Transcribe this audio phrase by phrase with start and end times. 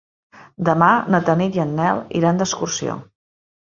[0.69, 2.97] Demà na Tanit i en Nel iran d'excursió.